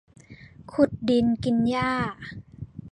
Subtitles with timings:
[0.71, 1.91] ขุดดินกินหญ้า